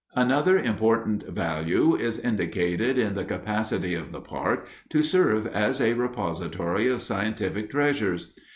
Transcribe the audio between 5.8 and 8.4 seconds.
repository of scientific treasures.